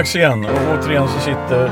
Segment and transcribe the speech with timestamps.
[0.00, 1.70] dags igen och återigen så sitter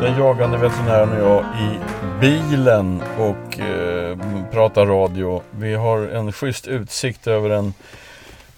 [0.00, 1.78] den jagande veterinären och jag i
[2.20, 4.18] bilen och eh,
[4.50, 5.42] pratar radio.
[5.50, 7.74] Vi har en schysst utsikt över en,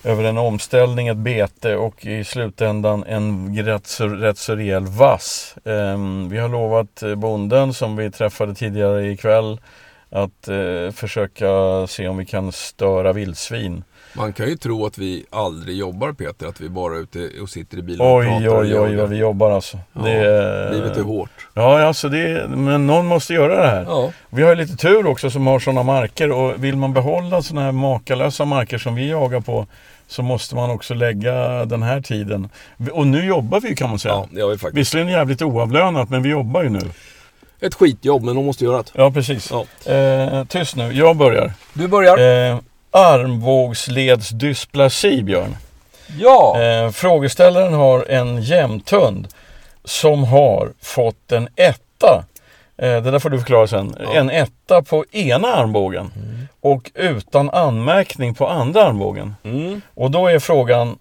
[0.04, 5.54] över en omställning, ett bete och i slutändan en rätt så, rätt så rejäl vass.
[5.64, 5.98] Eh,
[6.28, 9.60] vi har lovat eh, bonden som vi träffade tidigare ikväll
[10.10, 11.46] att eh, försöka
[11.86, 13.84] se om vi kan störa vildsvin.
[14.14, 17.48] Man kan ju tro att vi aldrig jobbar Peter, att vi bara är ute och
[17.48, 19.78] sitter i bilen och Oj, pratar oj, oj, vad vi jobbar alltså.
[19.92, 21.48] Ja, det är, Livet är hårt.
[21.54, 23.84] Ja, alltså det är, men någon måste göra det här.
[23.88, 24.12] Ja.
[24.30, 27.64] Vi har ju lite tur också som har sådana marker och vill man behålla sådana
[27.64, 29.66] här makalösa marker som vi jagar på
[30.06, 32.48] så måste man också lägga den här tiden.
[32.92, 34.14] Och nu jobbar vi kan man säga.
[34.14, 34.76] Ja, det vi faktiskt.
[34.76, 36.80] Visserligen jävligt oavlönat men vi jobbar ju nu.
[37.60, 38.90] Ett skitjobb, men de måste göra det.
[38.92, 39.50] Ja, precis.
[39.50, 39.92] Ja.
[39.92, 41.52] Eh, tyst nu, jag börjar.
[41.72, 42.50] Du börjar.
[42.50, 42.58] Eh,
[42.92, 45.56] armbågsledsdysplasi, Björn.
[46.18, 46.62] ja!
[46.62, 49.28] Eh, frågeställaren har en jämthund
[49.84, 52.24] som har fått en etta.
[52.76, 53.96] Eh, det där får du förklara sen.
[54.14, 56.10] En etta på ena armbågen
[56.60, 59.34] och utan anmärkning på andra armbågen.
[59.44, 59.80] Mm.
[59.94, 60.98] Och då är frågan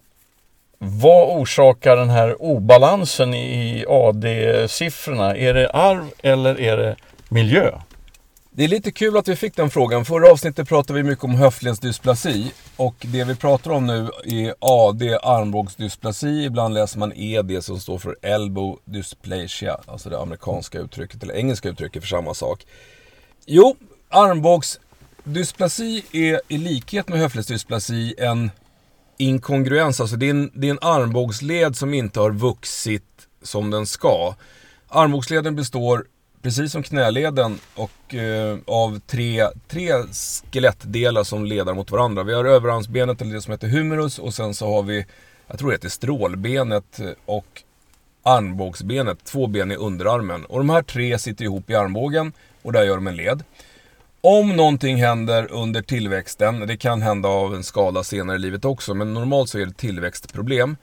[0.78, 5.38] vad orsakar den här obalansen i AD-siffrorna?
[5.38, 6.96] Är det arv eller är det
[7.30, 7.72] miljö?
[8.54, 10.06] Det är lite kul att vi fick den frågan.
[10.06, 12.52] Förra avsnittet pratade vi mycket om höftledsdysplasi.
[12.76, 16.46] Och det vi pratar om nu är AD, armbågsdysplasi.
[16.46, 19.78] Ibland läser man ED som står för elbow dysplasia.
[19.86, 22.66] Alltså det amerikanska uttrycket, eller engelska uttrycket för samma sak.
[23.46, 23.76] Jo,
[24.10, 28.52] armbågsdysplasi är i likhet med höftledsdysplasi en
[29.18, 30.02] inkongruens.
[30.02, 34.36] Alltså det är en, det är en armbågsled som inte har vuxit som den ska.
[34.88, 36.06] Armbågsleden består
[36.42, 42.24] precis som knäleden och eh, av tre, tre skelettdelar som leder mot varandra.
[42.24, 45.06] Vi har överarmsbenet, eller det som heter humerus, och sen så har vi,
[45.48, 47.64] jag tror det heter strålbenet och
[48.24, 50.46] armbågsbenet, två ben i underarmen.
[50.46, 53.44] Och de här tre sitter ihop i armbågen och där gör de en led.
[54.22, 58.94] Om någonting händer under tillväxten, det kan hända av en skada senare i livet också,
[58.94, 60.78] men normalt så är det tillväxtproblem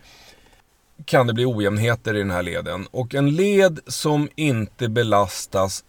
[1.04, 2.86] kan det bli ojämnheter i den här leden.
[2.91, 5.84] Och en led som inte belastas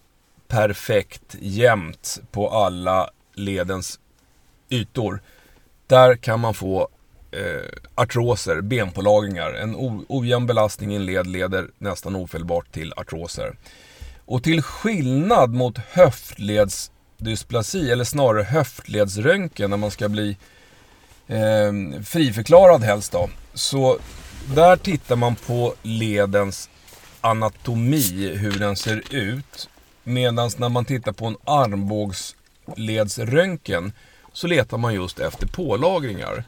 [0.47, 3.99] perfekt jämnt på alla ledens
[4.69, 5.21] ytor.
[5.87, 6.87] Där kan man få
[7.31, 7.65] eh,
[7.95, 9.53] artroser, benpålagringar.
[9.53, 9.75] En
[10.07, 13.55] ojämn belastning i en led leder nästan ofelbart till artroser.
[14.25, 20.37] Och till skillnad mot höftledsdysplasi, eller snarare höftledsröntgen när man ska bli
[21.27, 23.29] eh, friförklarad helst då.
[23.53, 23.99] Så
[24.55, 26.69] där tittar man på ledens
[27.21, 29.69] anatomi, hur den ser ut.
[30.03, 33.91] Medan när man tittar på en armbågsledsröntgen
[34.33, 36.43] så letar man just efter pålagringar.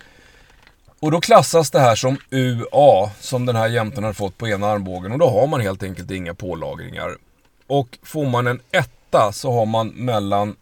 [0.99, 4.67] Och då klassas det här som UA, som den här jämten har fått på ena
[4.67, 5.11] armbågen.
[5.11, 7.17] Och då har man helt enkelt inga pålagringar.
[7.67, 10.55] Och får man en etta så har man mellan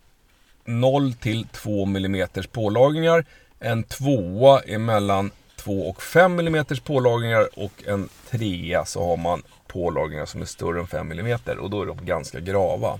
[0.66, 3.26] 0 till 2 mm pålagringar.
[3.60, 5.32] En tvåa är mellan
[5.64, 10.80] 2 och 5 mm pålagringar och en 3 så har man pålagringar som är större
[10.80, 13.00] än 5 mm och då är de ganska grava.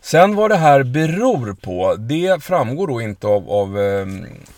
[0.00, 4.06] Sen vad det här beror på, det framgår då inte av, av eh,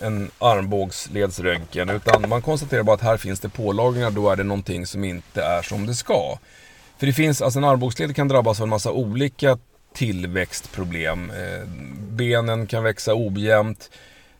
[0.06, 4.86] en armbågsledsröntgen utan man konstaterar bara att här finns det pålagringar, då är det någonting
[4.86, 6.38] som inte är som det ska.
[6.98, 9.58] För det finns, alltså en armbågsled kan drabbas av en massa olika
[9.94, 11.30] tillväxtproblem.
[11.30, 11.68] Eh,
[12.10, 13.90] benen kan växa ojämnt.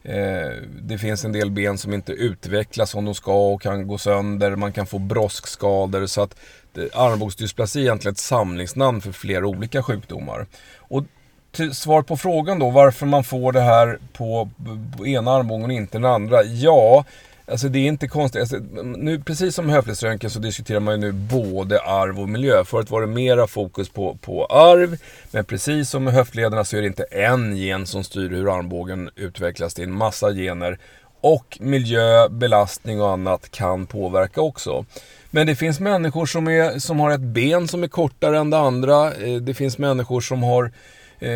[0.03, 3.99] Eh, det finns en del ben som inte utvecklas som de ska och kan gå
[3.99, 4.57] sönder.
[4.57, 6.07] Man kan få broskskador.
[6.07, 6.37] Så att
[6.77, 10.47] eh, armbågsdysplasi är egentligen ett samlingsnamn för flera olika sjukdomar.
[10.77, 11.05] Och
[11.53, 14.51] till svar på frågan då varför man får det här på,
[14.97, 16.43] på ena armbågen och inte den andra.
[16.43, 17.05] Ja,
[17.51, 18.41] Alltså det är inte konstigt.
[18.41, 22.65] Alltså, nu, precis som höftledsröntgen så diskuterar man ju nu både arv och miljö.
[22.65, 24.97] Förut var det mera fokus på, på arv.
[25.31, 29.11] Men precis som med höftlederna så är det inte en gen som styr hur armbågen
[29.17, 29.75] utvecklas.
[29.75, 30.79] Det är en massa gener.
[31.21, 34.85] Och miljö, belastning och annat kan påverka också.
[35.31, 38.59] Men det finns människor som, är, som har ett ben som är kortare än det
[38.59, 39.15] andra.
[39.15, 40.73] Eh, det finns människor som har
[41.21, 41.31] eh,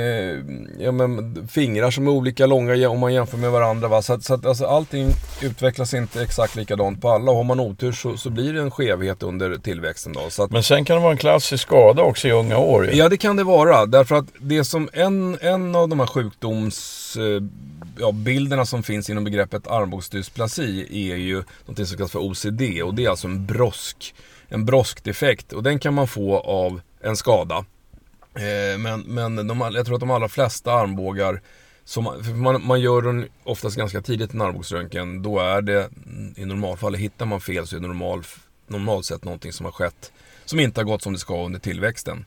[0.79, 3.89] ja, men, fingrar som är olika långa om man jämför med varandra.
[3.89, 4.03] Va?
[4.03, 5.11] Så, att, så att alltså, allting
[5.43, 7.31] utvecklas inte exakt likadant på alla.
[7.31, 10.13] Och har man otur så, så blir det en skevhet under tillväxten.
[10.13, 10.31] Då.
[10.31, 12.91] Så att, Men sen kan det vara en klassisk skada också i unga år.
[12.93, 13.87] Ja, det kan det vara.
[13.87, 17.49] Därför att det som en, en av de här sjukdomsbilderna
[17.99, 22.83] ja, bilderna som finns inom begreppet armbågsdysplasi är ju något som kallas för OCD.
[22.83, 24.15] Och det är alltså en brosk,
[24.49, 25.53] en broskdefekt.
[25.53, 27.65] Och den kan man få av en skada.
[28.35, 31.41] Eh, men men de, jag tror att de allra flesta armbågar
[31.85, 35.23] som, man, man gör den oftast ganska tidigt i en armbågsröntgen.
[35.23, 35.91] Då är det
[36.37, 38.23] i normalfallet, hittar man fel så är det normal,
[38.67, 40.13] normalt sett någonting som har skett
[40.45, 42.25] som inte har gått som det ska under tillväxten.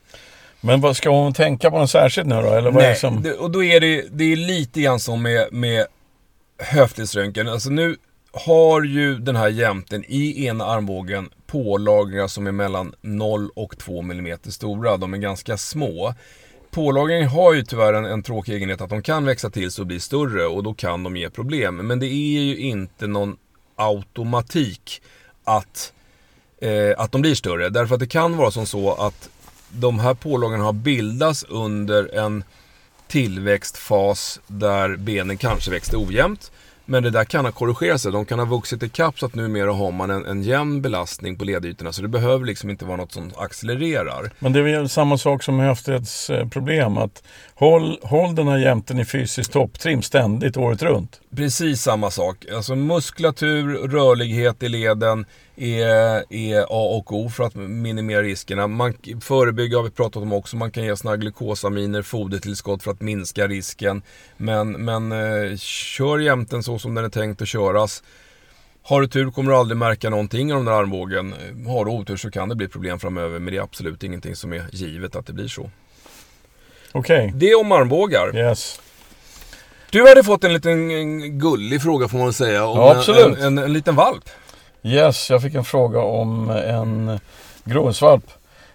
[0.60, 2.52] Men vad ska hon tänka på något särskilt nu då?
[2.52, 3.22] Eller vad är det Nej, som...
[3.22, 5.86] det, och då är det, det är lite grann som med, med
[6.58, 7.48] höftledsröntgen.
[7.48, 7.96] Alltså nu
[8.36, 14.00] har ju den här jämten i ena armbågen pålagringar som är mellan 0 och 2
[14.00, 14.96] mm stora.
[14.96, 16.14] De är ganska små.
[16.70, 19.86] Pålagringen har ju tyvärr en, en tråkig egenhet att de kan växa till sig och
[19.86, 21.76] bli större och då kan de ge problem.
[21.76, 23.36] Men det är ju inte någon
[23.76, 25.02] automatik
[25.44, 25.92] att,
[26.60, 27.68] eh, att de blir större.
[27.68, 29.28] Därför att det kan vara som så att
[29.70, 32.44] de här pålagringarna har bildats under en
[33.08, 36.50] tillväxtfas där benen kanske växte ojämnt.
[36.86, 38.12] Men det där kan ha korrigerat sig.
[38.12, 41.36] De kan ha vuxit i kapp så att numera har man en, en jämn belastning
[41.38, 41.92] på ledytorna.
[41.92, 44.30] Så det behöver liksom inte vara något som accelererar.
[44.38, 46.98] Men det är väl samma sak som höftledsproblem.
[46.98, 47.22] Att
[47.54, 51.20] håll, håll den här jämten i fysisk topptrim ständigt året runt.
[51.36, 52.44] Precis samma sak.
[52.54, 58.66] Alltså muskulatur, rörlighet i leden är, är A och O för att minimera riskerna.
[58.66, 60.56] Man, förebygga har vi pratat om också.
[60.56, 64.02] Man kan ge såna glukosaminer, fodertillskott för att minska risken.
[64.36, 68.02] Men, men eh, kör jämten så som den är tänkt att köras.
[68.82, 71.34] Har du tur kommer du aldrig märka någonting av den där armbågen.
[71.66, 73.38] Har du otur så kan det bli problem framöver.
[73.38, 75.70] Men det är absolut ingenting som är givet att det blir så.
[76.92, 77.32] Okej.
[77.34, 78.36] Det är om armbågar.
[78.36, 78.80] Yes.
[79.90, 82.66] Du hade fått en liten en gullig fråga får man väl säga.
[82.66, 83.38] Om Ja, absolut.
[83.38, 84.30] En, en, en liten valp.
[84.86, 87.20] Yes, jag fick en fråga om en
[87.64, 88.24] gråsvalp.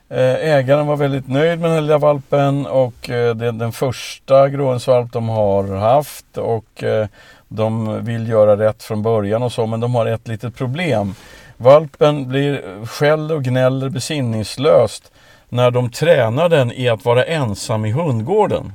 [0.09, 3.71] Eh, ägaren var väldigt nöjd med den här lilla valpen och eh, det är den
[3.71, 7.07] första gråhönsvalp de har haft och eh,
[7.47, 11.15] de vill göra rätt från början och så men de har ett litet problem.
[11.57, 15.11] Valpen blir skäll och gnäller besinningslöst
[15.49, 18.73] när de tränar den i att vara ensam i hundgården.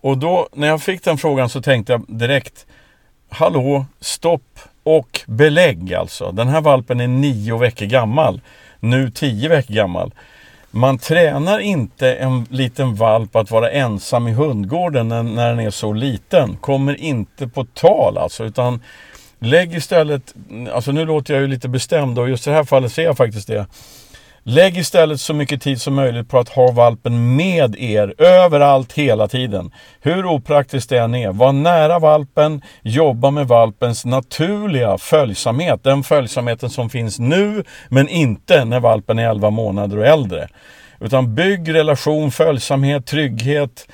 [0.00, 2.66] Och då när jag fick den frågan så tänkte jag direkt
[3.28, 6.32] Hallå, stopp och belägg alltså.
[6.32, 8.40] Den här valpen är nio veckor gammal.
[8.80, 10.14] Nu tio veckor gammal.
[10.70, 15.70] Man tränar inte en liten valp att vara ensam i hundgården när, när den är
[15.70, 16.56] så liten.
[16.56, 18.44] Kommer inte på tal alltså.
[18.44, 18.80] Utan
[19.38, 20.34] lägg istället,
[20.72, 23.16] alltså nu låter jag ju lite bestämd och just i det här fallet ser jag
[23.16, 23.66] faktiskt det.
[24.48, 29.28] Lägg istället så mycket tid som möjligt på att ha valpen med er överallt hela
[29.28, 29.70] tiden.
[30.00, 31.32] Hur opraktiskt det än är.
[31.32, 35.84] Var nära valpen, jobba med valpens naturliga följsamhet.
[35.84, 40.48] Den följsamheten som finns nu men inte när valpen är 11 månader och äldre.
[41.00, 43.88] Utan bygg relation, följsamhet, trygghet,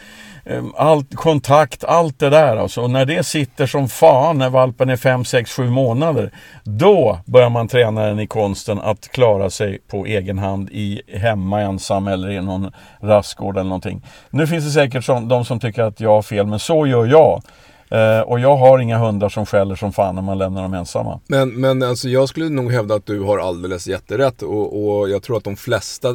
[0.45, 2.81] Ehm, allt, kontakt, allt det där alltså.
[2.81, 6.31] Och när det sitter som fan när valpen är 5, 6, 7 månader.
[6.65, 11.61] Då börjar man träna den i konsten att klara sig på egen hand i hemma
[11.61, 12.73] ensam eller i någon
[13.03, 14.07] rastgård eller någonting.
[14.31, 17.07] Nu finns det säkert som, de som tycker att jag har fel, men så gör
[17.07, 17.43] jag.
[17.91, 21.21] Eh, och jag har inga hundar som skäller som fan när man lämnar dem ensamma.
[21.27, 25.23] Men, men alltså jag skulle nog hävda att du har alldeles jätterätt och, och jag
[25.23, 26.13] tror att de flesta,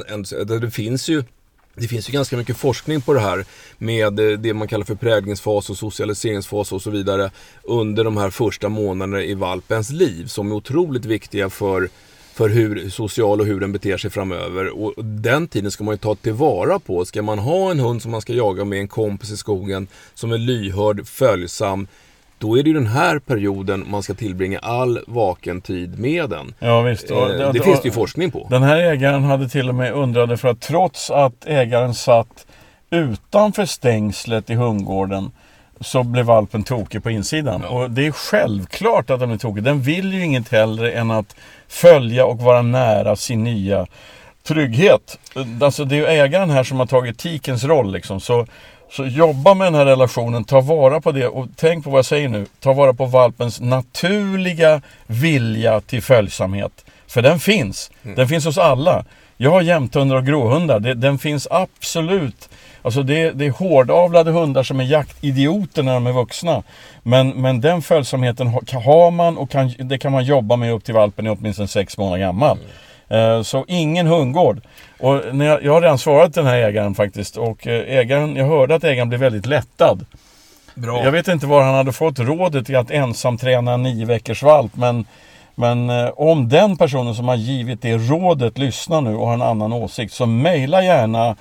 [0.47, 1.23] det, det finns ju
[1.79, 3.45] det finns ju ganska mycket forskning på det här
[3.77, 7.31] med eh, det man kallar för präglingsfas och socialiseringsfas och så vidare
[7.63, 11.89] under de här första månaderna i valpens liv som är otroligt viktiga för,
[12.33, 14.69] för hur social och hur den beter sig framöver.
[14.69, 17.05] Och den tiden ska man ju ta tillvara på.
[17.05, 20.31] Ska man ha en hund som man ska jaga med en kompis i skogen som
[20.31, 21.87] är lyhörd, följsam
[22.37, 26.53] då är det ju den här perioden man ska tillbringa all vaken tid med den.
[26.59, 27.11] Ja, visst.
[27.11, 28.47] Och, Eh, det finns det ju forskning på.
[28.49, 32.45] Den här ägaren hade till och med undrade för att trots att ägaren satt
[32.89, 35.31] utanför stängslet i hundgården
[35.81, 37.61] så blev valpen tokig på insidan.
[37.63, 37.69] Ja.
[37.69, 39.63] Och det är självklart att den är tokig.
[39.63, 41.35] Den vill ju inget hellre än att
[41.67, 43.87] följa och vara nära sin nya
[44.43, 45.19] trygghet.
[45.61, 48.19] Alltså det är ju ägaren här som har tagit tikens roll liksom.
[48.19, 48.45] Så,
[48.91, 52.05] så jobba med den här relationen, ta vara på det och tänk på vad jag
[52.05, 52.45] säger nu.
[52.59, 56.85] Ta vara på valpens naturliga vilja till följsamhet.
[57.07, 57.91] För den finns.
[58.01, 59.05] Den finns hos alla.
[59.37, 60.79] Jag har jämthundar och gråhundar.
[60.79, 62.49] Det, den finns absolut.
[62.81, 66.63] Alltså det, det är hårdavlade hundar som är jaktidioter när de är vuxna.
[67.03, 70.83] Men, men den följsamheten ha- har man och kan, det kan man jobba med upp
[70.83, 72.57] till valpen är åtminstone sex månader gammal.
[73.09, 74.61] Eh, Så ingen hundgård.
[74.99, 77.37] Och när jag, jag har redan svarat den här ägaren faktiskt.
[77.37, 80.05] Och eh, ägaren, jag hörde att ägaren blev väldigt lättad.
[80.75, 81.03] Bra.
[81.03, 84.43] Jag vet inte var han hade fått rådet till att ensam träna en nio veckors
[84.43, 84.75] valp.
[84.75, 85.05] Men,
[85.55, 89.41] men eh, om den personen som har givit det rådet lyssnar nu och har en
[89.41, 90.13] annan åsikt.
[90.13, 91.35] Så mejla gärna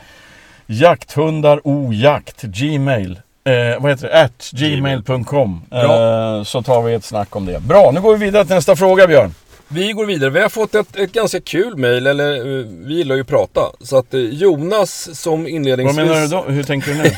[0.67, 3.21] jakthundarojakt, gmail.
[3.45, 4.23] Eh, vad heter det?
[4.23, 5.63] At gmail.com.
[5.73, 7.61] Eh, så tar vi ett snack om det.
[7.61, 9.35] Bra, nu går vi vidare till nästa fråga Björn.
[9.69, 10.31] Vi går vidare.
[10.31, 13.61] Vi har fått ett, ett ganska kul mejl, eller eh, vi gillar ju att prata.
[13.81, 15.97] Så att eh, Jonas som Vad inledningsvis...
[15.97, 16.43] menar du då?
[16.43, 17.11] Hur tänker du nu?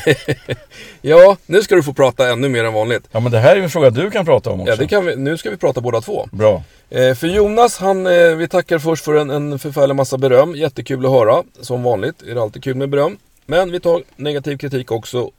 [1.01, 3.03] Ja, nu ska du få prata ännu mer än vanligt.
[3.11, 4.71] Ja men det här är en fråga du kan prata om också.
[4.73, 6.27] Ja, det kan vi, nu ska vi prata båda två.
[6.31, 6.63] Bra.
[6.89, 10.55] Eh, för Jonas, han, eh, vi tackar först för en, en förfärlig massa beröm.
[10.55, 11.43] Jättekul att höra.
[11.61, 13.17] Som vanligt är det alltid kul med beröm.
[13.45, 15.31] Men vi tar negativ kritik också.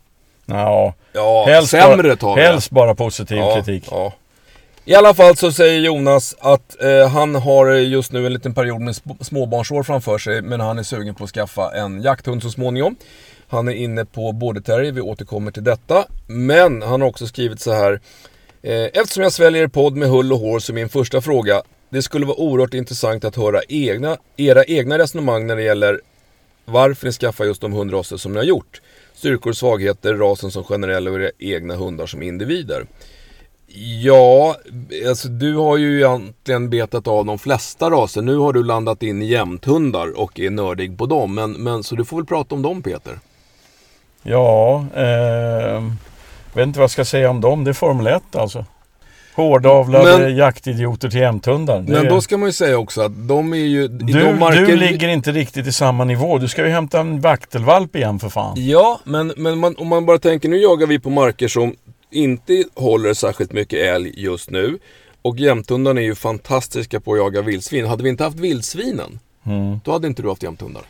[0.47, 2.43] Ja, Ja, helst, sämre tar bara, vi.
[2.43, 3.85] helst bara positiv ja, kritik.
[3.91, 4.13] Ja.
[4.91, 8.81] I alla fall så säger Jonas att eh, han har just nu en liten period
[8.81, 10.43] med sp- småbarnsår framför sig.
[10.43, 12.97] Men han är sugen på att skaffa en jakthund så småningom.
[13.49, 16.05] Han är inne på border terrier, vi återkommer till detta.
[16.27, 18.01] Men han har också skrivit så här.
[18.63, 21.63] Eh, eftersom jag sväljer podd med hull och hår så är min första fråga.
[21.91, 26.01] Det skulle vara oerhört intressant att höra egna, era egna resonemang när det gäller
[26.65, 28.81] varför ni skaffar just de hundraser som ni har gjort.
[29.15, 32.87] Styrkor, svagheter, rasen som generell och era egna hundar som individer.
[34.03, 34.57] Ja,
[35.09, 38.23] alltså du har ju egentligen betat av de flesta raser.
[38.23, 41.35] Nu har du landat in i jämthundar och är nördig på dem.
[41.35, 43.19] Men, men så du får väl prata om dem Peter.
[44.23, 45.83] Ja, eh,
[46.53, 47.65] vet inte vad jag ska säga om dem.
[47.65, 48.65] Det är Formel 1 alltså.
[49.35, 51.81] Hårdavlade Men- jaktidioter till jämthundar.
[51.89, 53.89] Men är- då ska man ju säga också att de är ju...
[53.89, 54.67] du, marker...
[54.67, 56.39] du ligger inte riktigt i samma nivå.
[56.39, 58.55] Du ska ju hämta en vaktelvalp igen för fan.
[58.57, 61.75] Ja, men, men man, om man bara tänker nu jagar vi på marker som
[62.11, 64.79] inte håller särskilt mycket älg just nu.
[65.23, 67.87] Och jämthundarna är ju fantastiska på att jaga vildsvin.
[67.87, 69.81] Hade vi inte haft vildsvinen, Mm.
[69.85, 70.83] då hade inte du haft jämthundar.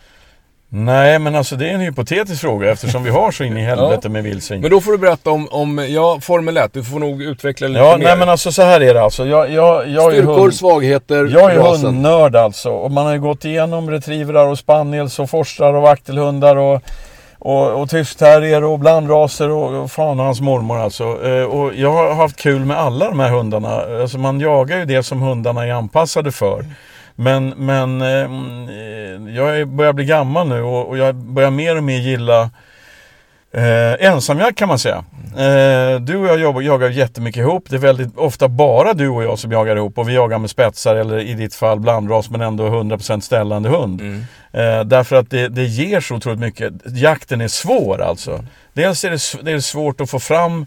[0.72, 4.00] Nej, men alltså det är en hypotetisk fråga eftersom vi har så in i helvete
[4.02, 4.08] Ja.
[4.08, 4.60] med vildsvin.
[4.60, 6.72] Men då får du berätta om, om ja, Formel 1.
[6.72, 8.04] Du får nog utveckla lite Ja, mer.
[8.04, 9.26] nej men alltså så här är det alltså.
[9.26, 11.86] Jag, jag, jag är Styrkor, hund, svagheter, jag är rasen.
[11.86, 12.70] hundnörd alltså.
[12.70, 16.82] Och man har ju gått igenom retrievrar och spaniels och forstrar och vaktelhundar och,
[17.40, 21.26] och, och tyskterrier och blandraser och, och fan och hans mormor alltså.
[21.26, 24.02] Eh, och jag har haft kul med alla de här hundarna.
[24.02, 26.64] Alltså man jagar ju det som hundarna är anpassade för.
[27.14, 31.84] Men, men ehm, eh, jag börjar bli gammal nu och, och jag börjar mer och
[31.84, 32.50] mer gilla
[33.52, 35.04] Eh, ensamjakt kan man säga.
[35.36, 37.64] Eh, du och jag jobbar, jagar jättemycket ihop.
[37.68, 40.50] Det är väldigt ofta bara du och jag som jagar ihop och vi jagar med
[40.50, 44.00] spetsar eller i ditt fall blandras men ändå 100% ställande hund.
[44.00, 44.24] Mm.
[44.52, 46.72] Eh, därför att det, det ger så otroligt mycket.
[46.84, 48.44] Jakten är svår alltså.
[48.72, 50.66] Dels är det, det är svårt att få fram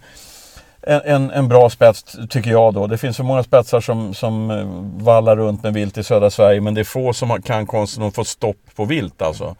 [0.87, 2.87] en, en, bra spets tycker jag då.
[2.87, 4.65] Det finns så många spetsar som, som eh,
[5.05, 8.15] vallar runt med vilt i södra Sverige men det är få som kan konsten att
[8.15, 9.55] få stopp på vilt alltså.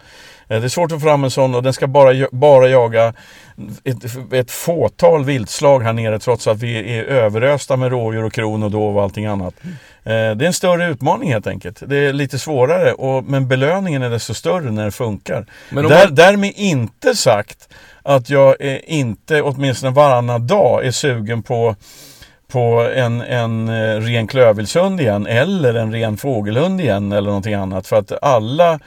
[0.47, 3.13] Eh, Det är svårt att få fram en sån och den ska bara, bara jaga
[3.83, 8.63] ett, ett fåtal viltslag här nere trots att vi är överösta med rådjur och kron
[8.63, 9.53] och dov och allting annat.
[9.63, 9.69] Eh,
[10.03, 11.83] Det är en större utmaning helt enkelt.
[11.87, 15.45] Det är lite svårare och, men belöningen är desto större när det funkar.
[15.69, 17.69] Men Där, man- Därmed inte sagt
[18.03, 21.75] att jag är inte åtminstone varannan dag är sugen på
[22.53, 27.87] på en, en eh, ren klövvilshund igen eller en ren fågelhund igen eller någonting annat.
[27.87, 28.79] För att alla,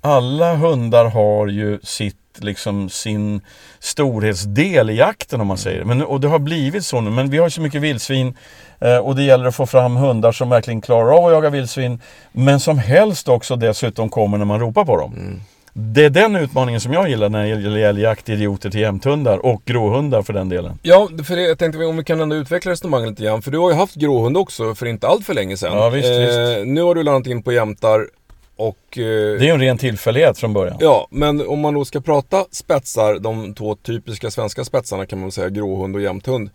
[0.00, 3.40] alla hundar har ju sitt, liksom sin
[3.78, 5.84] storhetsdel i jakten om man säger.
[5.84, 7.10] Men, och det har blivit så nu.
[7.10, 8.36] Men vi har så mycket vildsvin
[8.80, 12.00] eh, och det gäller att få fram hundar som verkligen klarar av att jaga vildsvin.
[12.32, 15.12] Men som helst också dessutom kommer när man ropar på dem.
[15.12, 15.40] Mm.
[15.74, 20.22] Det är den utmaningen som jag gillar när det gäller jaktidioter till jämthundar och gråhundar
[20.22, 20.78] för den delen.
[20.82, 23.42] Ja, för det, jag tänkte om vi kan ändå utveckla resonemanget lite grann.
[23.42, 25.76] För du har ju haft gråhund också för inte allt för länge sedan.
[25.76, 26.66] Ja, visst, visst.
[26.66, 28.08] Nu har du landat in på jämtar
[28.56, 28.98] och...
[28.98, 30.76] Eh, Det är ju en ren tillfällighet från början.
[30.80, 35.26] Ja, men om man då ska prata spetsar, de två typiska svenska spetsarna kan man
[35.26, 36.50] väl säga, gråhund och jämthund.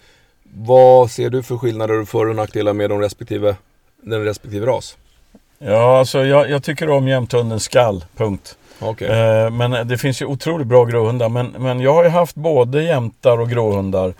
[0.54, 3.56] Vad ser du för skillnader och för och nackdelar med de respektive,
[4.02, 4.98] den respektive ras?
[5.60, 8.58] Ja, alltså jag, jag tycker om jämthundens skall, punkt.
[8.80, 9.08] Okay.
[9.08, 11.30] Eh, men det finns ju otroligt bra gråhundar.
[11.30, 14.14] Men, men jag har ju haft både jämtar och gråhundar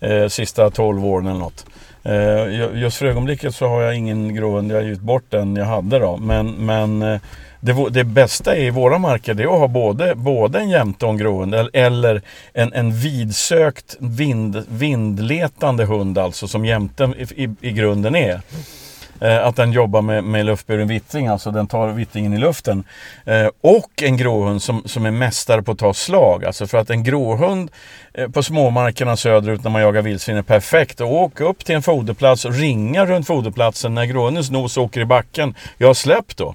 [0.00, 1.66] eh, sista 12 åren eller något.
[2.04, 4.72] Eh, just för ögonblicket så har jag ingen gråhund.
[4.72, 6.16] Jag har gett bort den jag hade då.
[6.16, 7.20] Men, men eh,
[7.60, 11.10] det, det bästa i våra marker det är att ha både, både en jämte och
[11.10, 11.54] en gråhund.
[11.72, 18.40] Eller en, en vidsökt vind, vindletande hund alltså som jämten i, i, i grunden är.
[19.20, 22.84] Eh, att den jobbar med, med luftburen vittring, alltså den tar vittringen i luften.
[23.24, 26.44] Eh, och en gråhund som, som är mästare på att ta slag.
[26.44, 27.70] Alltså för att en gråhund
[28.14, 31.00] eh, på småmarkerna söderut när man jagar vildsvin är perfekt.
[31.00, 35.04] Och åka upp till en foderplats och ringa runt foderplatsen när gråhundens nos åker i
[35.04, 35.54] backen.
[35.78, 36.54] Jag släpp då.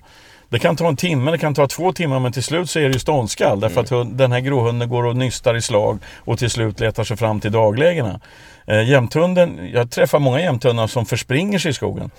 [0.49, 2.83] Det kan ta en timme, det kan ta två timmar men till slut så är
[2.83, 3.59] det ju ståndskall.
[3.59, 7.03] Därför att hund, den här gråhunden går och nystar i slag och till slut letar
[7.03, 8.19] sig fram till daglägena.
[8.67, 12.11] Eh, jämthunden, jag träffar många jämthundar som förspringer sig i skogen.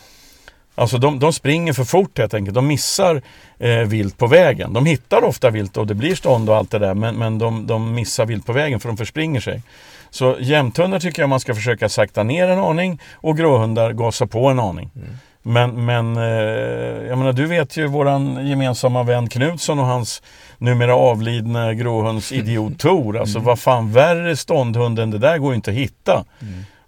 [0.81, 2.55] Alltså de, de springer för fort helt enkelt.
[2.55, 3.23] De missar
[3.59, 4.73] eh, vilt på vägen.
[4.73, 6.95] De hittar ofta vilt och det blir stånd och allt det där.
[6.95, 9.63] Men, men de, de missar vilt på vägen för de förspringer sig.
[10.11, 14.49] Så jämthundar tycker jag man ska försöka sakta ner en aning och gråhundar gasa på
[14.49, 14.91] en aning.
[15.43, 16.23] Men, men eh,
[17.09, 20.23] jag menar, du vet ju våran gemensamma vän Knutsson och hans
[20.59, 23.19] numera avlidna gråhundsidiot Tor.
[23.19, 26.25] Alltså vad fan värre ståndhund än det där går ju inte att hitta.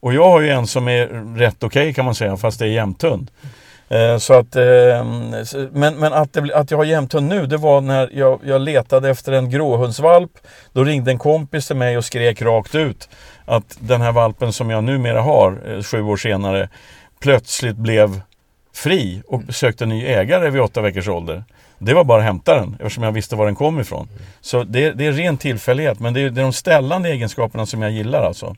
[0.00, 1.06] Och jag har ju en som är
[1.36, 3.30] rätt okej okay, kan man säga, fast det är jämthund.
[3.92, 5.04] Eh, så att, eh,
[5.72, 9.10] men men att, det, att jag har jämthund nu, det var när jag, jag letade
[9.10, 10.30] efter en gråhundsvalp.
[10.72, 13.08] Då ringde en kompis till mig och skrek rakt ut
[13.44, 16.68] att den här valpen som jag numera har, eh, sju år senare,
[17.20, 18.20] plötsligt blev
[18.74, 21.44] fri och sökte ny ägare vid åtta veckors ålder.
[21.78, 24.08] Det var bara att hämta den eftersom jag visste var den kom ifrån.
[24.40, 27.82] Så det, det är ren tillfällighet men det är, det är de ställande egenskaperna som
[27.82, 28.56] jag gillar alltså.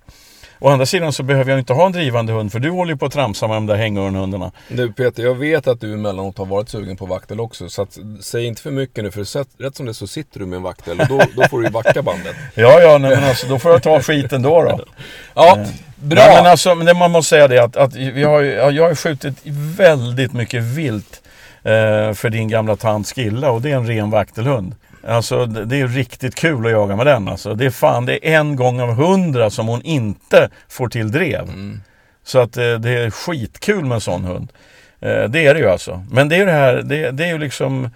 [0.64, 2.96] Å andra sidan så behöver jag inte ha en drivande hund för du håller ju
[2.96, 4.52] på att tramsa med de där hängörnhundarna.
[4.68, 7.68] Du Peter, jag vet att du emellanåt har varit sugen på vaktel också.
[7.68, 10.56] Så att, säg inte för mycket nu för rätt som det så sitter du med
[10.56, 12.36] en vaktel och då, då får du ju backa bandet.
[12.54, 14.62] ja, ja, nej, men alltså då får jag ta skiten då.
[14.62, 14.84] då.
[15.34, 15.66] ja, eh.
[15.96, 16.22] bra.
[16.22, 19.34] Nej, men alltså, men man måste säga det att, att vi har, jag har skjutit
[19.78, 21.22] väldigt mycket vilt
[21.62, 24.74] eh, för din gamla tant Skilla och det är en ren vaktelhund.
[25.08, 27.54] Alltså det är riktigt kul att jaga med den alltså.
[27.54, 31.42] Det är fan, det är en gång av hundra som hon inte får till drev.
[31.42, 31.80] Mm.
[32.24, 34.52] Så att eh, det är skitkul med en sån hund.
[35.00, 36.04] Eh, det är det ju alltså.
[36.10, 37.90] Men det är det här, det, det är ju liksom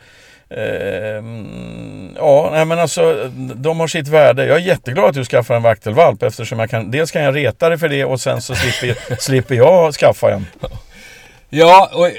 [0.50, 1.22] Eh,
[2.16, 4.46] ja, nej men alltså de har sitt värde.
[4.46, 7.68] Jag är jätteglad att du skaffar en vaktelvalp eftersom jag kan, dels kan jag reta
[7.68, 10.46] dig för det och sen så slipper, slipper jag skaffa en.
[11.48, 12.10] Ja, och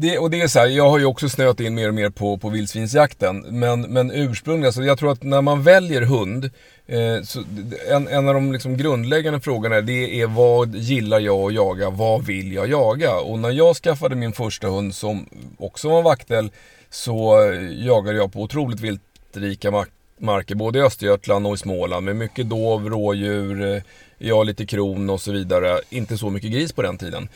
[0.00, 2.10] det, och det är så här, jag har ju också snöat in mer och mer
[2.10, 3.38] på, på vildsvinsjakten.
[3.38, 6.50] Men, men ursprungligen, alltså jag tror att när man väljer hund,
[6.86, 7.42] eh, så
[7.90, 12.26] en, en av de liksom grundläggande frågorna det är vad gillar jag att jaga, vad
[12.26, 13.14] vill jag jaga?
[13.14, 16.50] Och när jag skaffade min första hund som också var vaktel
[16.90, 19.88] så eh, jagade jag på otroligt viltrika mark
[20.18, 23.82] marker, både i Östergötland och i Småland med mycket dov, rådjur, eh,
[24.18, 25.80] ja lite kron och så vidare.
[25.90, 27.28] Inte så mycket gris på den tiden.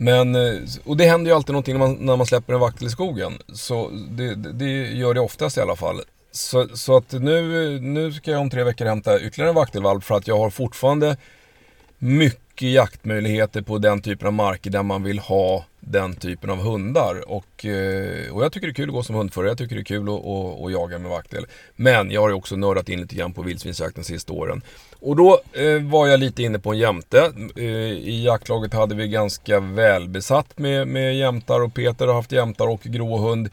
[0.00, 2.86] Men, eh, och det händer ju alltid någonting när man, när man släpper en vaktel
[2.86, 3.32] i skogen.
[3.52, 6.00] Så det, det gör det oftast i alla fall.
[6.32, 10.14] Så, så, att nu, nu ska jag om tre veckor hämta ytterligare en vaktelvalp för
[10.14, 11.16] att jag har fortfarande
[11.98, 17.30] mycket jaktmöjligheter på den typen av marker där man vill ha den typen av hundar.
[17.30, 19.82] Och, eh, och jag tycker det är kul att gå som hundförare, jag tycker det
[19.82, 21.46] är kul att, att, att jaga med vaktel.
[21.76, 24.62] Men jag har ju också nördat in lite grann på vildsvinsjakten de sista åren.
[25.00, 27.32] Och då eh, var jag lite inne på en jämte.
[27.56, 32.68] Eh, I jaktlaget hade vi ganska välbesatt med, med jämtar och Peter har haft jämtar
[32.68, 33.50] och gråhund.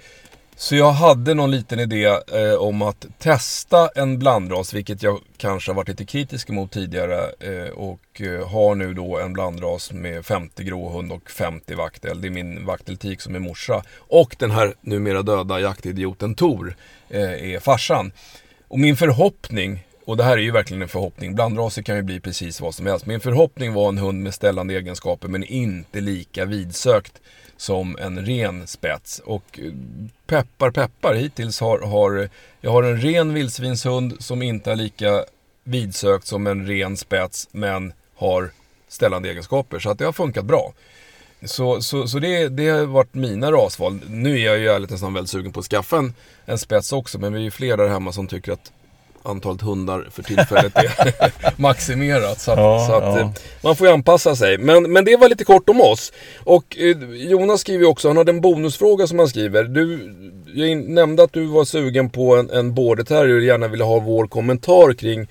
[0.57, 5.71] Så jag hade någon liten idé eh, om att testa en blandras, vilket jag kanske
[5.71, 7.31] har varit lite kritisk mot tidigare.
[7.39, 12.21] Eh, och eh, har nu då en blandras med 50 gråhund och 50 vaktel.
[12.21, 13.83] Det är min vakteltik som är morsa.
[13.97, 16.75] Och den här numera döda jaktidioten Tor
[17.09, 18.11] eh, är farsan.
[18.67, 21.35] Och min förhoppning och det här är ju verkligen en förhoppning.
[21.35, 23.05] Blandraser kan ju bli precis vad som helst.
[23.05, 27.21] Min förhoppning var en hund med ställande egenskaper men inte lika vidsökt
[27.57, 29.21] som en ren spets.
[29.25, 29.71] Och eh,
[30.27, 32.29] peppar peppar hittills har, har
[32.61, 35.23] jag har en ren vildsvinshund som inte är lika
[35.63, 38.51] vidsökt som en ren spets men har
[38.87, 39.79] ställande egenskaper.
[39.79, 40.73] Så att det har funkat bra.
[41.45, 43.99] Så, så, så det, det har varit mina rasval.
[44.07, 46.13] Nu är jag ju ärligt nästan väldigt sugen på att skaffa en,
[46.45, 47.19] en spets också.
[47.19, 48.71] Men vi är ju fler där hemma som tycker att
[49.25, 51.11] antalet hundar för tillfället är
[51.61, 52.41] maximerat.
[52.41, 53.19] Så, att, ja, så att, ja.
[53.19, 53.29] Eh,
[53.61, 54.57] man får ju anpassa sig.
[54.57, 56.13] Men, men det var lite kort om oss.
[56.43, 59.63] Och eh, Jonas skriver också, han hade en bonusfråga som han skriver.
[59.63, 60.13] Du,
[60.53, 63.99] jag nämnde att du var sugen på en, en border terrier och gärna ville ha
[63.99, 65.27] vår kommentar kring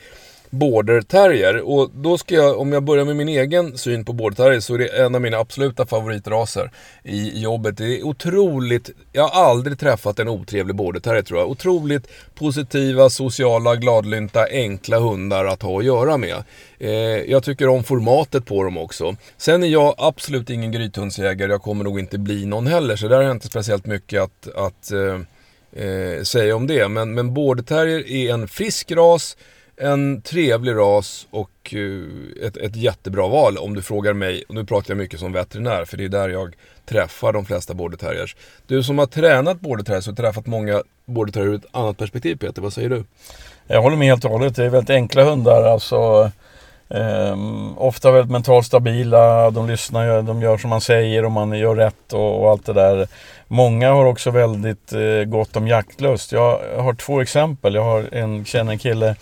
[0.55, 1.61] border terrier.
[1.61, 4.75] Och då ska jag, om jag börjar med min egen syn på border terrier så
[4.75, 6.71] är det en av mina absoluta favoritraser
[7.05, 7.77] i jobbet.
[7.77, 11.51] Det är otroligt, jag har aldrig träffat en otrevlig border terrier tror jag.
[11.51, 16.45] Otroligt positiva, sociala, gladlynta, enkla hundar att ha att göra med.
[16.79, 16.91] Eh,
[17.31, 19.17] jag tycker om formatet på dem också.
[19.37, 22.97] Sen är jag absolut ingen grythundsjägare, jag kommer nog inte bli någon heller.
[22.97, 25.21] Så där har jag inte speciellt mycket att, att eh,
[25.85, 26.89] eh, säga om det.
[26.89, 29.37] Men, men border terrier är en frisk ras
[29.77, 34.45] en trevlig ras och eh, ett, ett jättebra val om du frågar mig.
[34.49, 36.57] Och nu pratar jag mycket som veterinär för det är där jag
[36.87, 38.37] träffar de flesta border terriers.
[38.67, 42.37] Du som har tränat border terriers och träffat många border terrier ur ett annat perspektiv
[42.37, 43.05] Peter, vad säger du?
[43.67, 44.57] Jag håller med helt och hållet.
[44.57, 45.63] Det är väldigt enkla hundar.
[45.63, 46.31] Alltså,
[46.95, 49.51] Um, ofta väldigt mentalt stabila.
[49.51, 52.73] De lyssnar, de gör som man säger och man gör rätt och, och allt det
[52.73, 53.09] där.
[53.49, 56.33] Många har också väldigt uh, gott om jaktlust.
[56.33, 57.75] Jag har två exempel.
[57.75, 59.17] Jag har en, känner en kille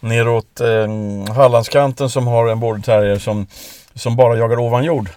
[0.00, 3.46] neråt eh, Hallandskanten som har en border terrier som,
[3.94, 5.08] som bara jagar ovan jord.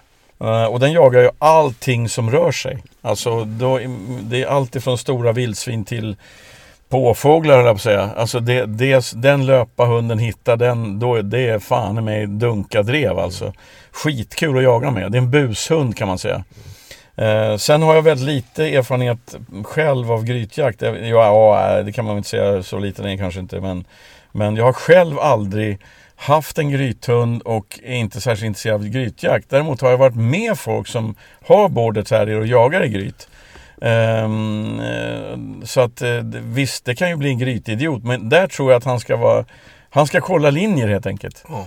[0.44, 2.78] Uh, och den jagar ju allting som rör sig.
[3.02, 3.80] Alltså då,
[4.22, 6.16] det är allt ifrån stora vildsvin till
[6.90, 8.10] påfåglar höll jag på att säga.
[8.16, 13.18] Alltså det, det, den löpa hunden hittar den, då, det är fan i mig dunkadrev
[13.18, 13.52] alltså.
[13.90, 15.12] Skitkul att jaga med.
[15.12, 16.44] Det är en bushund kan man säga.
[17.16, 20.82] Eh, sen har jag väldigt lite erfarenhet själv av grytjakt.
[20.82, 23.60] Ja, ja, det kan man väl inte säga, så lite är kanske inte.
[23.60, 23.84] Men,
[24.32, 25.78] men jag har själv aldrig
[26.16, 29.50] haft en grythund och är inte särskilt intresserad av grytjakt.
[29.50, 31.14] Däremot har jag varit med folk som
[31.46, 33.28] har border terrier och jagar i gryt.
[33.80, 38.04] Um, så att uh, visst, det kan ju bli en grytidiot.
[38.04, 39.44] Men där tror jag att han ska vara
[39.90, 41.44] Han ska kolla linjer helt enkelt.
[41.48, 41.64] Oh.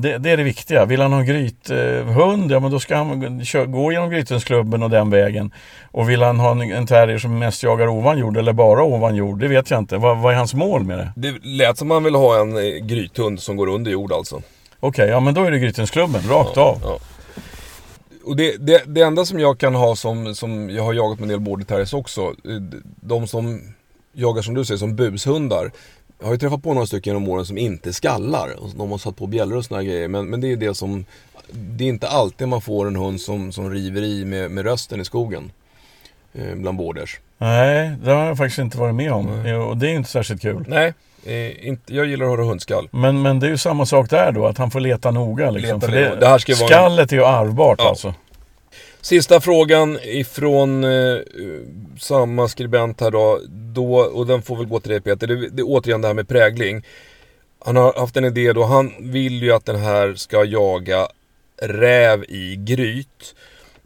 [0.00, 0.84] Det, det, är det viktiga.
[0.84, 4.90] Vill han ha en grythund, uh, ja men då ska han gå genom Grythundsklubben och
[4.90, 5.52] den vägen.
[5.90, 9.16] Och vill han ha en, en terrier som mest jagar ovan jord eller bara ovan
[9.16, 9.96] jord, det vet jag inte.
[9.96, 11.12] Vad, vad är hans mål med det?
[11.16, 14.36] Det lät som han vill ha en eh, grythund som går under jord alltså.
[14.36, 16.78] Okej, okay, ja men då är det Grythundsklubben, rakt ja, av.
[16.82, 16.98] Ja
[18.24, 21.24] och det, det, det, enda som jag kan ha som, som jag har jagat med
[21.24, 22.20] en del border terriers också.
[22.20, 23.60] Eh, de som
[24.12, 25.70] jagar som du säger som bushundar.
[26.18, 28.56] Jag har ju träffat på några stycken genom åren som inte skallar.
[28.76, 30.08] De har satt på bjällror och sådana grejer.
[30.08, 31.04] Men, men det är det som,
[31.50, 35.00] det är inte alltid man får en hund som, som river i med, med rösten
[35.00, 35.52] i skogen.
[36.32, 37.20] Eh, bland borders.
[37.38, 39.28] Nej, det har jag faktiskt inte varit med om.
[39.28, 39.60] Mm.
[39.60, 40.64] Och det är inte särskilt kul.
[40.68, 40.94] Nej,
[41.60, 42.88] inte, jag gillar att höra hundskall.
[42.90, 45.50] Men, men det är ju samma sak där då, att han får leta noga.
[45.50, 47.18] Liksom, leta det, det här ska skallet en...
[47.18, 47.88] är ju arvbart ja.
[47.88, 48.14] alltså.
[49.00, 51.18] Sista frågan ifrån eh,
[52.00, 55.26] samma skribent här då, då, och den får väl gå till dig Peter.
[55.26, 56.82] Det, det är återigen det här med prägling.
[57.64, 61.08] Han har haft en idé då, han vill ju att den här ska jaga
[61.62, 63.34] räv i gryt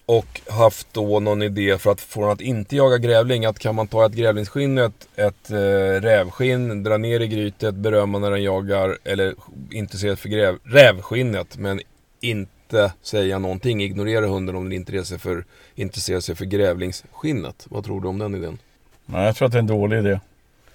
[0.06, 3.44] och haft då någon idé för att få den att inte jaga grävling.
[3.44, 5.56] Att kan man ta ett grävlingsskinn och ett, ett äh,
[6.00, 9.34] rävskinn, dra ner i grytet, berömma när den jagar eller
[9.70, 11.80] intresserad för gräv, rävskinnet men
[12.20, 13.82] inte säga någonting.
[13.82, 17.66] Ignorera hunden om den inte reser för, intresserar sig för grävlingsskinnet.
[17.70, 18.58] Vad tror du om den idén?
[19.06, 20.20] Nej, jag tror att det är en dålig idé.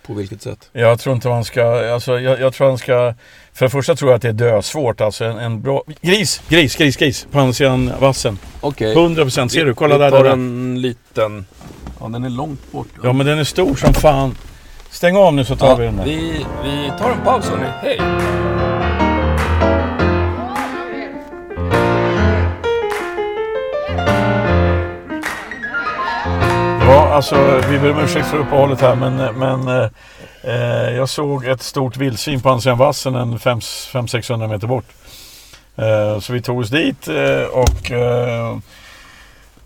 [0.07, 0.69] På vilket sätt?
[0.73, 3.13] Jag tror inte man ska, alltså jag, jag tror han ska
[3.53, 6.75] För det första tror jag att det är dösvårt alltså en, en bra Gris, gris,
[6.75, 9.23] gris, gris på andra sidan vassen Okej okay.
[9.25, 10.31] 100% ser du, kolla där Vi tar där.
[10.31, 11.45] en liten
[11.99, 14.37] Ja den är långt bort Ja men den är stor som fan
[14.89, 17.67] Stäng av nu så tar ja, vi den där vi, vi tar en paus hörni,
[17.81, 18.70] hej!
[27.11, 29.67] Alltså vi ber om ursäkt för uppehållet här men, men
[30.43, 34.85] eh, jag såg ett stort vildsvin på andra sidan vassen en 500-600 meter bort.
[35.75, 38.57] Eh, så vi tog oss dit eh, och eh,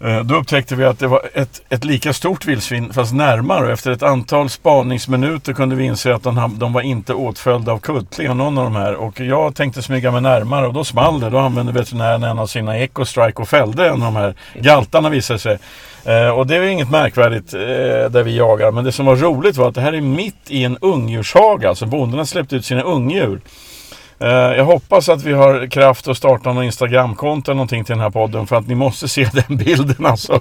[0.04, 3.74] Eh, då upptäckte vi att det var ett, ett lika stort vildsvin fast närmare.
[3.74, 8.38] Efter ett antal spaningsminuter kunde vi inse att de, de var inte åtföljda av kultling
[8.38, 8.96] någon av de här.
[8.96, 11.30] Och jag tänkte smyga mig närmare och då small det.
[11.30, 15.40] Då använde veterinären en av sina Ecostrike och fällde en av de här galtarna visade
[15.40, 15.58] sig.
[16.06, 17.60] Eh, och det är inget märkvärdigt eh,
[18.10, 18.72] där vi jagar.
[18.72, 21.70] Men det som var roligt var att det här är mitt i en ungdjurshaga.
[21.70, 23.42] Alltså bonden har släppt ut sina ungdjur.
[24.20, 28.02] Eh, jag hoppas att vi har kraft att starta någon Instagramkonto eller någonting till den
[28.02, 30.40] här podden för att ni måste se den bilden alltså.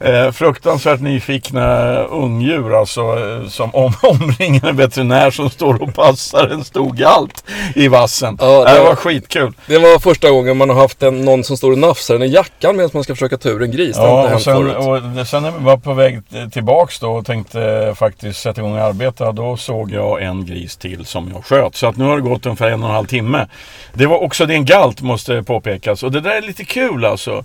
[0.00, 6.48] Eh, fruktansvärt nyfikna ungdjur alltså eh, som om, omringar en veterinär som står och passar
[6.48, 8.36] en stor galt i vassen.
[8.40, 9.52] Ja, det, det var, var skitkul.
[9.66, 12.26] Det var första gången man har haft en, någon som står och nafsar en i
[12.26, 13.96] jackan medan man ska försöka ta ur en gris.
[13.96, 18.40] Ja, och sen, och sen när vi var på väg tillbaks då och tänkte faktiskt
[18.40, 21.76] sätta igång och arbeta då såg jag en gris till som jag sköt.
[21.76, 23.46] Så att nu har det gått ungefär en och en halv timme.
[23.92, 27.44] Det var också det en galt måste påpekas och det där är lite kul alltså.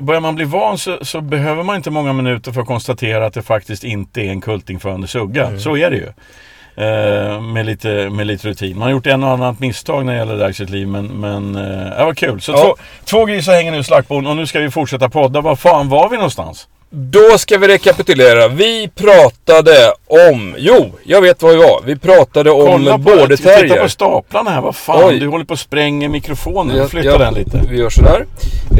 [0.00, 3.34] Börjar man bli van så, så, behöver man inte många minuter för att konstatera att
[3.34, 5.46] det faktiskt inte är en kultingförande sugga.
[5.46, 5.60] Mm.
[5.60, 6.12] Så är det ju.
[6.78, 8.78] Eh, med, lite, med lite rutin.
[8.78, 11.56] Man har gjort en och annat misstag när det gäller det sitt liv men, men
[11.56, 12.40] eh, det var kul.
[12.40, 12.56] Så ja.
[12.56, 15.40] två, två grisar hänger nu i slaktbon och nu ska vi fortsätta podda.
[15.40, 16.68] Var fan var vi någonstans?
[16.98, 18.48] Då ska vi rekapitulera.
[18.48, 20.54] Vi pratade om...
[20.58, 21.82] Jo, jag vet vad vi var.
[21.86, 23.62] Vi pratade om border terrier.
[23.62, 24.60] Titta på staplarna här.
[24.60, 25.18] Vad fan, Oj.
[25.18, 26.88] du håller på att spränga mikrofonen.
[26.88, 27.60] Flytta ja, den lite.
[27.70, 28.26] Vi gör sådär.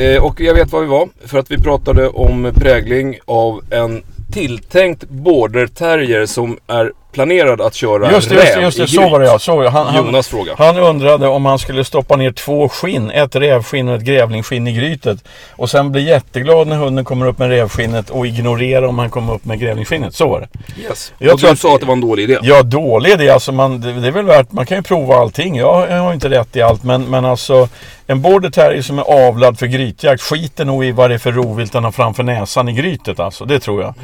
[0.01, 1.09] Eh, och jag vet vad vi var.
[1.27, 4.03] För att vi pratade om prägling av en
[4.33, 9.03] tilltänkt border terrier som är planerad att köra just det, räv just det, just det.
[9.03, 9.39] så var det ja.
[9.39, 10.55] Så, han, Jonas fråga.
[10.59, 14.73] Han undrade om han skulle stoppa ner två skinn, ett rävskinn och ett grävlingsskinn i
[14.73, 15.25] grytet.
[15.51, 19.35] Och sen bli jätteglad när hunden kommer upp med rävskinnet och ignorera om han kommer
[19.35, 20.15] upp med grävlingsskinnet.
[20.15, 20.83] Så var det.
[20.83, 21.13] Yes.
[21.19, 22.39] Jag och du att, sa att det var en dålig idé.
[22.43, 23.31] Ja, dålig idé.
[23.31, 25.57] Alltså man, det, det är väl värt, man kan ju prova allting.
[25.57, 27.69] Jag, jag har inte rätt i allt men, men alltså
[28.07, 31.33] en border terrier som är avlad för grytjakt skiter nog i vad det är för
[31.33, 33.45] rovvilt den har framför näsan i grytet alltså.
[33.45, 33.95] Det tror jag.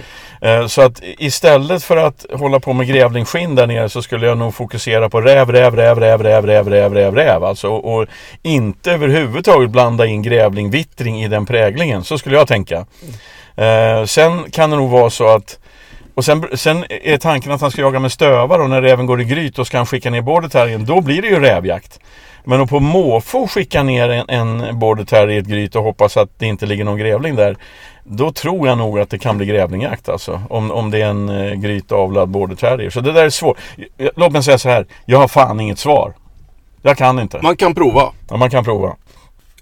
[0.40, 4.38] Eh, så att istället för att hålla på med grävlingsskinn där nere så skulle jag
[4.38, 7.44] nog fokusera på räv, räv, räv, räv, räv, räv, räv, räv, räv.
[7.44, 8.06] Alltså och och
[8.42, 12.04] inte överhuvudtaget blanda in grävling, vittring i den präglingen.
[12.04, 12.86] Så skulle jag tänka.
[13.56, 15.58] Eh, sen kan det nog vara så att
[16.14, 19.20] Och sen, sen är tanken att han ska jaga med stövar och när räven går
[19.20, 20.84] i gryt och ska han skicka ner border terriern.
[20.84, 22.00] Då blir det ju rävjakt.
[22.44, 26.16] Men att på måfå skicka ner en, en border terrier i ett gryt och hoppas
[26.16, 27.56] att det inte ligger någon grävling där.
[28.04, 30.42] Då tror jag nog att det kan bli grävlingjakt alltså.
[30.50, 32.90] Om, om det är en eh, grytavlad border terrier.
[32.90, 33.56] Så det där är svårt.
[34.16, 34.86] Låt mig säga så här.
[35.06, 36.14] Jag har fan inget svar.
[36.82, 37.40] Jag kan inte.
[37.42, 38.12] Man kan prova.
[38.30, 38.96] Ja, man kan prova.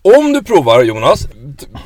[0.02, 1.28] Om du provar Jonas,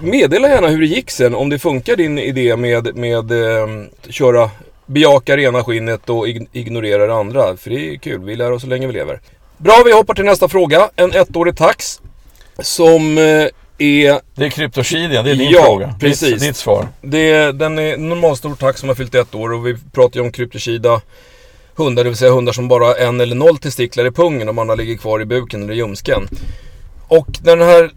[0.03, 1.35] meddela gärna hur det gick sen.
[1.35, 3.69] Om det funkar din idé med, med eh,
[4.11, 4.51] köra,
[4.87, 7.57] bejaka rena skinnet och ig- ignorera det andra.
[7.57, 9.21] För det är kul, vi lär oss så länge vi lever.
[9.59, 10.91] Bra, vi hoppar till nästa fråga.
[10.97, 12.01] En ettårig tax.
[12.59, 13.47] Som eh,
[13.79, 15.95] är, Det är kryptokidia, det är din Ja, fråga.
[16.01, 16.31] precis.
[16.33, 16.89] Ditt, ditt svar.
[17.03, 20.33] det, den är normalstor tax som har fyllt ett år och vi pratar ju om
[20.33, 21.01] kryptokida
[21.77, 24.59] hundar, det vill säga hundar som bara har en eller noll testiklar i pungen och
[24.59, 26.29] andra ligger kvar i buken eller ljumsken.
[27.09, 27.91] Och när den här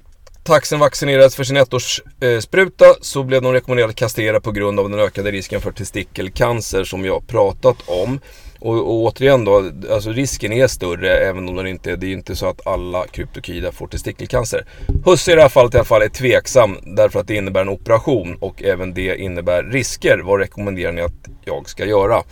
[0.48, 4.90] taxen vaccinerades för sin ettårsspruta eh, så blev de rekommenderade att kastrera på grund av
[4.90, 8.20] den ökade risken för testikelcancer som jag pratat om.
[8.60, 12.36] Och, och återigen då, alltså risken är större även om den inte, det är inte
[12.36, 14.66] så att alla kryptokida får testikelcancer.
[15.06, 17.70] Husse i det här fallet i alla fall är tveksam därför att det innebär en
[17.70, 20.18] operation och även det innebär risker.
[20.18, 22.24] Vad rekommenderar ni att jag ska göra?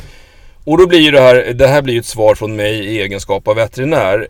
[0.65, 3.01] Och då blir ju det här, det här blir ju ett svar från mig i
[3.01, 4.28] egenskap av veterinär.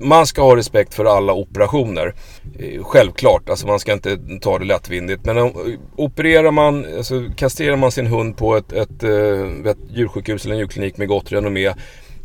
[0.00, 2.14] Man ska ha respekt för alla operationer.
[2.58, 5.24] Eh, självklart, alltså man ska inte ta det lättvindigt.
[5.24, 10.44] Men om, opererar man, alltså kastrerar man sin hund på ett, ett, eh, ett djursjukhus
[10.44, 11.74] eller en djurklinik med gott renommé.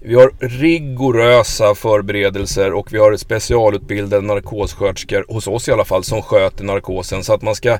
[0.01, 6.21] Vi har rigorösa förberedelser och vi har specialutbildade narkossköterskor, hos oss i alla fall, som
[6.21, 7.23] sköter narkosen.
[7.23, 7.77] Så att man ska...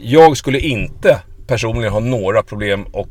[0.00, 3.08] Jag skulle inte personligen ha några problem och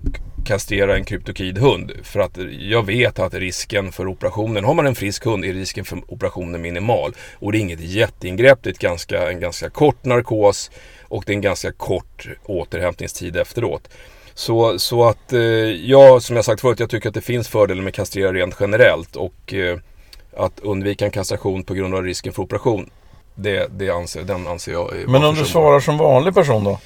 [0.47, 1.91] kastrera en kryptokidhund.
[2.03, 5.85] För att jag vet att risken för operationen, har man en frisk hund är risken
[5.85, 7.15] för operationen minimal.
[7.33, 11.35] Och det är inget jätteingrepp, det är ganska, en ganska kort narkos och det är
[11.35, 13.89] en ganska kort återhämtningstid efteråt.
[14.33, 17.83] Så, så att eh, jag, som jag sagt förut, jag tycker att det finns fördelar
[17.83, 19.15] med kastrera rent generellt.
[19.15, 19.77] Och eh,
[20.37, 22.89] att undvika en kastration på grund av risken för operation,
[23.35, 26.79] det, det anser, den anser jag Men om du svarar som vanlig person då?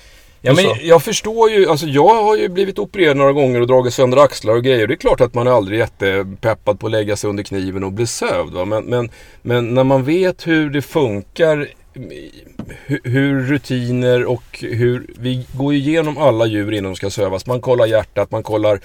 [0.44, 0.78] Ja, men Så.
[0.82, 4.56] jag förstår ju, alltså jag har ju blivit opererad några gånger och dragit sönder axlar
[4.56, 4.88] och grejer.
[4.88, 7.92] Det är klart att man är aldrig jättepeppad på att lägga sig under kniven och
[7.92, 8.54] bli sövd.
[8.54, 8.66] Va?
[8.66, 9.10] Men, men,
[9.42, 11.68] men när man vet hur det funkar,
[13.04, 17.46] hur, rutiner och hur vi går igenom alla djur innan de ska sövas.
[17.46, 18.80] Man kollar hjärtat, man kollar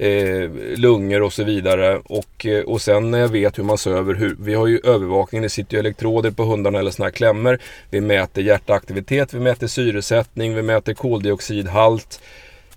[0.00, 2.00] eh, lungor och så vidare.
[2.04, 5.42] Och, eh, och sen när jag vet hur man söver, hur, vi har ju övervakning,
[5.42, 7.58] det sitter ju elektroder på hundarna eller sådana här klämmor.
[7.90, 12.20] Vi mäter hjärtaktivitet, vi mäter syresättning, vi mäter koldioxidhalt.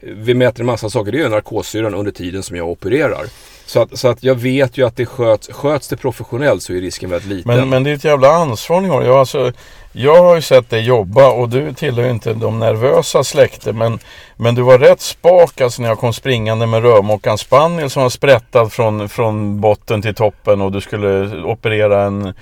[0.02, 3.26] Vi mäter en massa saker, det är ju narkossyran under tiden som jag opererar.
[3.66, 6.82] Så att, så att jag vet ju att det sköts, sköts det professionellt så är
[6.82, 7.58] risken väldigt liten.
[7.58, 9.04] Men, men det är ett jävla ansvar ni har.
[9.04, 9.52] Jag, alltså,
[9.94, 13.74] jag har ju sett dig jobba och du tillhör ju inte de nervösa släkte.
[13.74, 14.00] Men,
[14.38, 18.10] men du var rätt spak alltså när jag kom springande med rörmokaren spaniel som var
[18.10, 22.34] sprättad från, från botten till toppen och du skulle operera en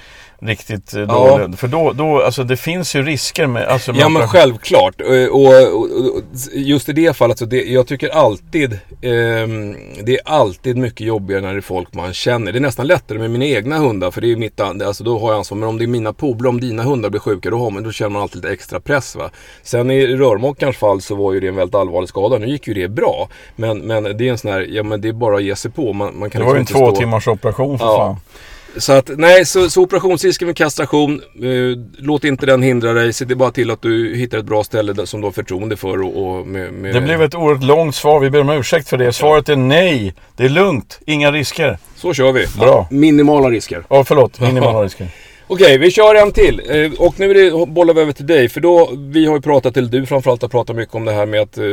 [0.42, 1.08] riktigt eh, Ja.
[1.08, 1.60] dålig.
[1.60, 3.64] För då, då, alltså det finns ju risker med...
[3.68, 5.02] Alltså, med Ja men självklart.
[5.02, 6.22] Och, och, och, och
[6.54, 11.42] just i det fallet så det, jag tycker alltid ehm, Det är alltid mycket jobbigare
[11.42, 12.52] när det är folk man känner.
[12.52, 15.30] Det är nästan lättare med mina egna hundar för det är mitt, alltså då har
[15.30, 15.58] jag ansvar.
[15.58, 17.92] Men om det är mina polare, om dina hundar blir sjuka då, har man, då
[17.92, 19.30] känner man alltid lite extra press va.
[19.64, 22.38] Sen i rörmokarens fall så var ju det en väldigt allvarlig skada.
[22.38, 23.30] Nu gick ju det bra.
[23.56, 25.72] Men, men det är en sån här, ja men det är bara att ge sig
[25.72, 25.94] på.
[25.94, 27.98] Man, man kan Det var ju en liksom två stå- timmars operation för Ja.
[27.98, 28.16] fan.
[28.78, 33.14] så att nej, så, så operationsrisken med kastration, eh, låt inte den hindra dig.
[33.14, 35.78] Se det bara till att du hittar ett bra ställe där, som du har förtroende
[35.78, 36.02] för.
[36.02, 36.94] Och, och med, med...
[36.94, 38.20] Det blev ett oerhört långt svar.
[38.20, 39.14] Vi ber om ursäkt för det.
[39.14, 40.14] Svaret är nej.
[40.36, 41.00] Det är lugnt.
[41.06, 41.78] Inga risker.
[41.96, 42.46] Så kör vi.
[42.60, 42.88] Bra.
[42.92, 43.84] Minimala risker.
[43.90, 44.40] Ja, förlåt.
[44.40, 45.08] Minimala risker.
[45.54, 46.62] Okej, vi kör en till.
[46.70, 48.50] Eh, Och nu är det, bollar vi över till dig.
[48.50, 51.26] För då, vi har ju pratat, eller du framförallt har pratat mycket om det här
[51.26, 51.64] med att eh,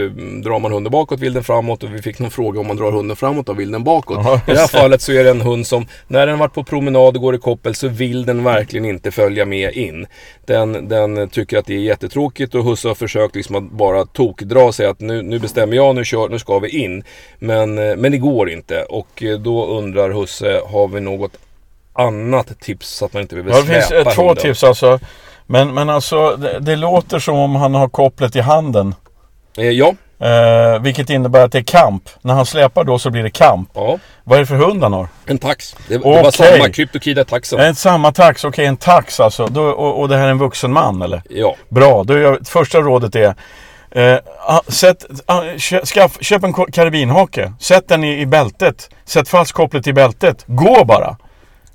[0.45, 1.83] drar man hunden bakåt vill den framåt.
[1.83, 4.19] Och vi fick någon fråga om man drar hunden framåt och vill den bakåt.
[4.25, 6.65] Ja, I det här fallet så är det en hund som, när den varit på
[6.65, 10.07] promenad och går i koppel så vill den verkligen inte följa med in.
[10.47, 14.73] Den, den tycker att det är jättetråkigt och husse har försökt liksom att bara tokdra
[14.73, 17.03] säga att nu, nu bestämmer jag, nu, kör, nu ska vi in.
[17.39, 18.83] Men, eh, men det går inte.
[18.83, 21.33] Och eh, då undrar husse, har vi något
[21.99, 24.43] annat tips så att man inte behöver Ja, det släpa finns eh, två hunden?
[24.43, 25.01] tips alltså.
[25.47, 28.95] Men, men alltså, det, det låter som om han har kopplet i handen.
[29.59, 32.09] Eh, ja, Eh, vilket innebär att det är kamp.
[32.23, 33.71] När han släpar då så blir det kamp.
[33.75, 33.99] ja.
[34.25, 35.09] Vad är det för hund han har?
[35.27, 35.77] En tax.
[35.89, 37.61] Det, det var samma kryptokida taxen.
[37.61, 39.47] En samma tax, okej en tax alltså.
[39.47, 41.23] Då, och, och det här är en vuxen man eller?
[41.31, 41.57] Ja.
[41.69, 43.35] Bra, då är jag, första rådet är
[43.91, 47.53] eh, ah, sätt, ah, kö, skaff, köp en karabinhake.
[47.61, 48.91] Sätt den i, i bältet.
[49.05, 50.45] Sätt fast kopplet i bältet.
[50.47, 51.17] Gå bara.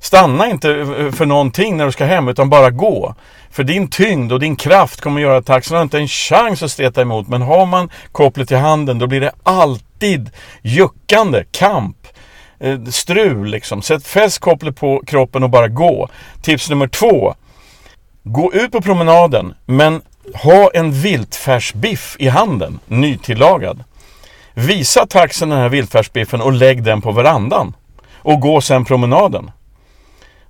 [0.04, 0.68] Stanna inte
[1.16, 3.16] för någonting när du ska hem utan bara gå.
[3.52, 6.72] För din tyngd och din kraft kommer göra att taxin har inte en chans att
[6.72, 7.28] streta emot.
[7.28, 10.30] Men har man kopplet i handen då blir det alltid
[10.62, 11.98] juckande, kamp,
[12.60, 13.82] eh, strul liksom.
[13.82, 16.10] Sätt fäst kopplet på kroppen och bara gå.
[16.42, 17.36] Tips nummer två.
[18.24, 20.02] Gå ut på promenaden, men
[20.36, 23.84] ha en viltfärsbiff i handen, nytillagad.
[24.54, 27.76] Visa taxen den här viltfärsbiffen och lägg den på verandan.
[28.18, 29.52] Och gå sen promenaden.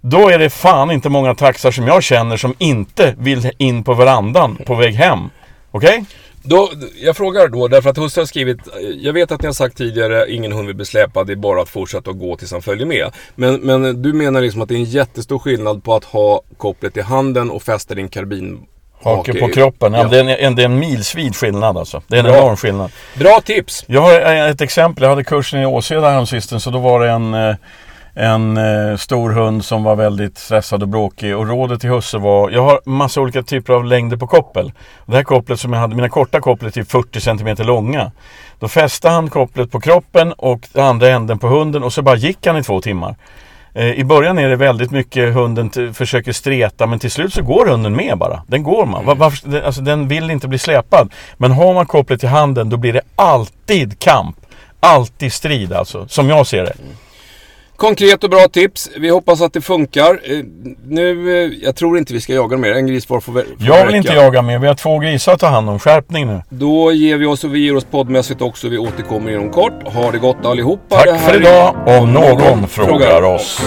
[0.05, 3.93] Då är det fan inte många taxar som jag känner som inte vill in på
[3.93, 5.19] verandan på väg hem.
[5.71, 5.89] Okej?
[5.89, 6.05] Okay?
[6.45, 6.69] Då,
[7.01, 8.57] jag frågar då, därför att husse har skrivit,
[9.01, 11.61] jag vet att ni har sagt tidigare, ingen hund vill bli släpad, det är bara
[11.61, 13.11] att fortsätta att gå tills han följer med.
[13.35, 16.97] Men, men du menar liksom att det är en jättestor skillnad på att ha kopplet
[16.97, 18.65] i handen och fästa din karbin
[19.03, 19.93] Hake på kroppen.
[19.93, 20.07] Ja, ja.
[20.07, 22.01] Det, är en, det är en milsvid skillnad alltså.
[22.07, 22.37] Det är en Bra.
[22.37, 22.91] enorm skillnad.
[23.15, 23.83] Bra tips!
[23.87, 25.03] Jag har ett exempel.
[25.03, 27.55] Jag hade kursen i Åseda häromsistens så då var det en eh,
[28.15, 32.49] en eh, stor hund som var väldigt stressad och bråkig och rådet till husse var
[32.49, 34.71] Jag har massa olika typer av längder på koppel.
[35.05, 38.11] Det här kopplet som jag hade, mina korta kopplet är 40 cm långa.
[38.59, 42.47] Då fäste han kopplet på kroppen och andra änden på hunden och så bara gick
[42.47, 43.15] han i två timmar.
[43.73, 47.65] Eh, I början är det väldigt mycket hunden försöker streta men till slut så går
[47.65, 48.43] hunden med bara.
[48.47, 49.03] Den går man.
[49.03, 49.17] Mm.
[49.17, 51.13] Varför, alltså, den vill inte bli släpad.
[51.37, 54.35] Men har man kopplet i handen då blir det alltid kamp.
[54.79, 56.73] Alltid strid alltså, som jag ser det.
[57.75, 58.89] Konkret och bra tips.
[58.97, 60.19] Vi hoppas att det funkar.
[60.23, 60.37] Eh,
[60.87, 62.71] nu, eh, jag tror inte vi ska jaga mer.
[62.71, 63.97] En gris var får, får Jag vill räcka.
[63.97, 64.59] inte jaga mer.
[64.59, 65.79] Vi har två grisar att ta hand om.
[65.79, 66.41] Skärpning nu.
[66.49, 68.69] Då ger vi oss och vi ger oss poddmässigt också.
[68.69, 69.87] Vi återkommer inom kort.
[69.93, 70.95] Ha det gott allihopa.
[70.95, 71.75] Tack för idag.
[71.85, 73.61] Om någon, någon frågar oss.